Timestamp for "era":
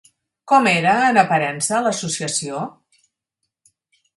0.69-0.93